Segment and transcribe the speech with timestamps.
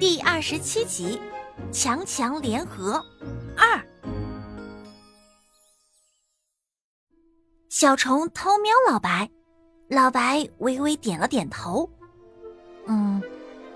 [0.00, 1.20] 第二十七集，
[1.72, 3.04] 强强联合
[3.56, 3.84] 二。
[7.68, 9.28] 小虫偷瞄老白，
[9.88, 11.90] 老白微微点了点头。
[12.86, 13.20] 嗯，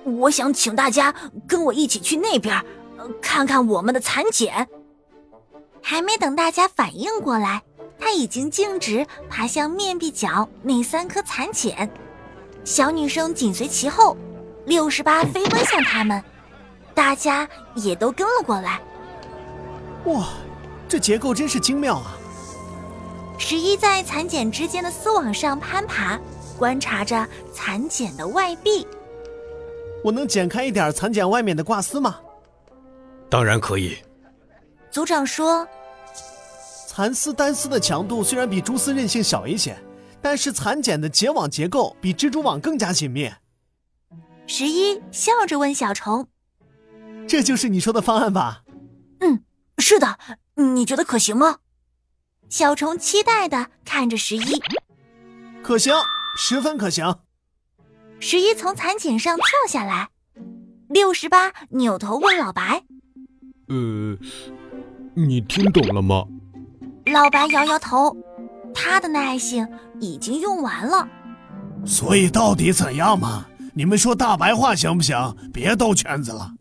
[0.04, 1.12] 我想请大家
[1.48, 2.64] 跟我一起去那边，
[3.20, 4.68] 看看我们的蚕茧。
[5.82, 7.60] 还没等大家反应过来，
[7.98, 11.90] 他已经径直爬向面壁角那三颗蚕茧，
[12.64, 14.16] 小女生紧随其后。
[14.66, 16.22] 六十八飞奔向他们，
[16.94, 18.80] 大家也都跟了过来。
[20.04, 20.28] 哇，
[20.88, 22.16] 这结构真是精妙啊！
[23.38, 26.18] 十一在蚕茧之间的丝网上攀爬，
[26.58, 28.86] 观察着蚕茧的外壁。
[30.04, 32.20] 我能剪开一点蚕茧外面的挂丝吗？
[33.28, 33.98] 当然可以。
[34.90, 35.66] 组长说
[36.86, 39.76] ：“蚕丝单丝的强度虽然比蛛丝韧性小一些，
[40.20, 43.28] 但是蚕茧的结网结构比蜘蛛网更加紧密。”
[44.46, 46.28] 十一笑着问小虫
[47.26, 48.62] ：“这就是你说的方案吧
[49.20, 49.44] ？”“嗯，
[49.78, 50.18] 是的。
[50.54, 51.58] 你觉得可行吗？”
[52.50, 54.62] 小虫期待的看着十一。
[55.62, 55.94] “可行，
[56.36, 57.20] 十分可行。”
[58.20, 60.10] 十一从蚕茧上跳下来。
[60.88, 62.84] 六十八扭头问老白
[63.68, 64.18] ：“呃，
[65.14, 66.24] 你听懂了吗？”
[67.06, 68.14] 老白摇摇头，
[68.74, 69.66] 他的耐性
[69.98, 71.08] 已经用完了。
[71.86, 73.46] 所以到底怎样嘛？
[73.74, 75.36] 你们说大白话行不行？
[75.52, 76.52] 别兜圈子了。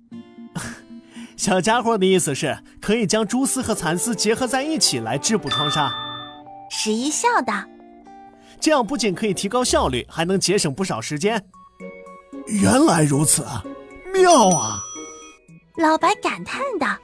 [1.35, 5.93] 小家伙的意思是可以将蛛丝和蚕丝结合在一起来织补窗纱。
[6.69, 7.53] 十一笑道
[8.61, 11.43] ：“这样不仅可以提高效率，还能节省不少时间。”
[12.47, 13.45] 原来如此，
[14.13, 14.79] 妙啊！
[15.77, 16.95] 老白感叹道。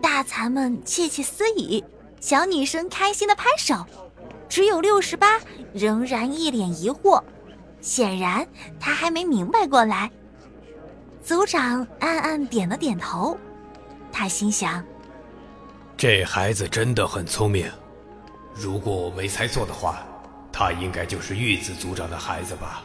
[0.00, 1.82] 大蚕们窃窃私语，
[2.20, 3.86] 小女生开心的拍手，
[4.48, 5.38] 只有六十八
[5.72, 7.22] 仍然一脸疑惑。
[7.82, 8.46] 显然
[8.80, 10.10] 他还没明白过来。
[11.22, 13.36] 组长暗暗点了点头，
[14.10, 14.82] 他心想
[15.96, 17.70] ：“这孩子真的很聪明。
[18.54, 20.02] 如果我没猜错的话，
[20.50, 22.82] 他应该就是玉子组长的孩子吧？”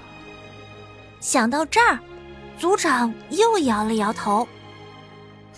[1.19, 1.99] 想到这儿，
[2.59, 4.47] 组长又摇了摇头。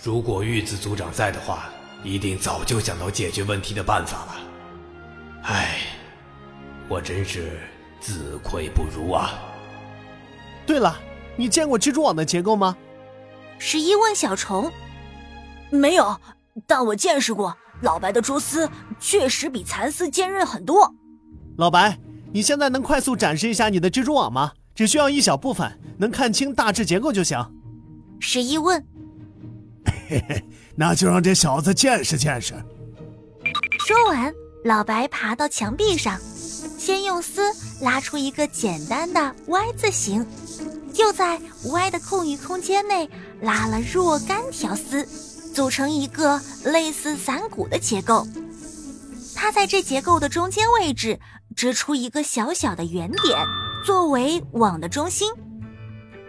[0.02, 1.68] 如果玉子组长在的话，
[2.02, 4.36] 一定早就想到解决问题的办法了。
[5.42, 5.80] 唉，
[6.88, 7.60] 我真是……
[8.00, 9.32] 自愧不如啊！
[10.66, 10.98] 对了，
[11.36, 12.76] 你见过蜘蛛网的结构吗？
[13.58, 14.72] 十一问小虫。
[15.70, 16.18] 没有，
[16.66, 18.68] 但我见识过，老白的蛛丝
[18.98, 20.94] 确实比蚕丝坚韧很多。
[21.58, 21.98] 老白，
[22.32, 24.52] 你现在能快速展示一下你的蜘蛛网吗？
[24.74, 27.38] 只需要一小部分，能看清大致结构就行。
[28.18, 28.82] 十一问。
[29.84, 30.44] 嘿嘿，
[30.74, 32.54] 那就让这小子见识见识。
[33.80, 34.32] 说完，
[34.64, 36.18] 老白爬到墙壁上。
[36.80, 37.42] 先用丝
[37.82, 40.26] 拉出一个简单的 Y 字形，
[40.94, 43.06] 又在 Y 的空余空间内
[43.42, 45.04] 拉了若干条丝，
[45.52, 48.26] 组成一个类似伞骨的结构。
[49.36, 51.20] 它在这结构的中间位置
[51.54, 53.46] 织出一个小小的圆点，
[53.84, 55.30] 作为网的中心，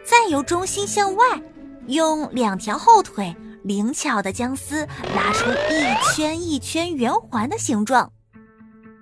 [0.03, 1.41] 再由中心向外，
[1.88, 4.85] 用两条后腿灵巧地将丝
[5.16, 8.11] 拉出一圈一圈圆环的形状。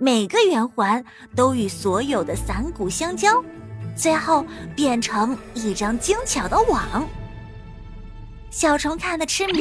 [0.02, 1.04] 每个圆环
[1.36, 3.44] 都与所有的伞骨相交，
[3.98, 7.06] 最后变成一张精巧的网。
[8.50, 9.60] 小虫看得痴迷，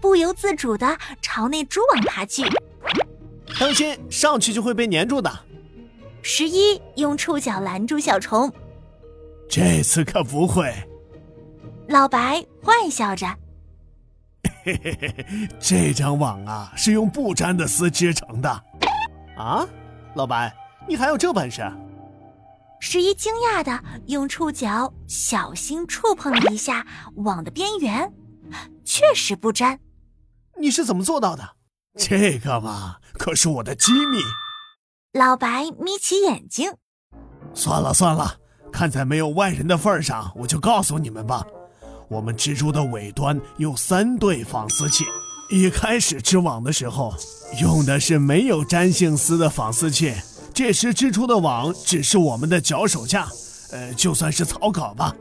[0.00, 2.44] 不由自主地朝那蛛网爬去。
[3.58, 5.30] 当心，上去就会被粘住的。
[6.22, 8.50] 十一用触角拦住小虫。
[9.48, 10.72] 这次可不会。
[11.88, 13.26] 老白坏笑着。
[14.62, 18.48] 嘿嘿嘿，这张网啊，是用不粘的丝织成的。
[19.36, 19.66] 啊？
[20.14, 20.54] 老白，
[20.88, 21.62] 你还有这本事？
[22.80, 28.12] 十一惊讶的用触角小心触碰了一下网的边缘，
[28.84, 29.78] 确实不粘。
[30.58, 31.56] 你是怎么做到的？
[31.98, 34.18] 这个嘛，可是我的机密。
[35.12, 36.72] 老白眯起眼睛。
[37.52, 38.36] 算了算了，
[38.72, 41.44] 看在没有外人的份上，我就告诉你们吧。
[42.08, 45.04] 我们蜘蛛的尾端有三对纺丝器。
[45.50, 47.12] 一开始织网的时候，
[47.60, 50.14] 用的是没有粘性丝的纺丝器，
[50.54, 53.28] 这时织出的网只是我们的脚手架，
[53.72, 55.12] 呃，就算是草稿吧。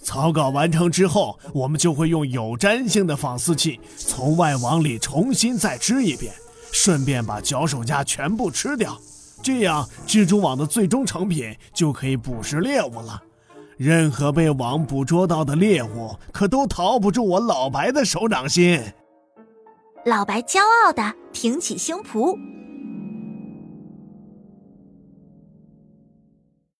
[0.00, 6.32] 草稿完成之后，我们就会用有粘性的纺丝器从外网里重新再织一遍，
[6.70, 8.96] 顺便把脚手架全部吃掉，
[9.42, 13.20] 这样蜘蛛网的最终成品就可以捕食猎物了。
[13.76, 18.80] 任何被网捕捉到的猎物，可都逃不住我老白的手掌心。
[20.04, 22.36] 老白骄傲地挺起胸脯。